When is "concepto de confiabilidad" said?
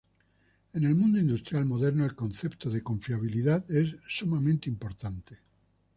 2.15-3.69